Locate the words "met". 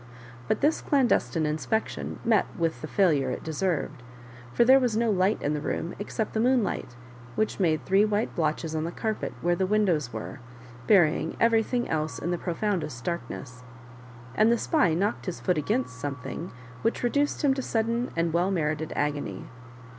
2.25-2.47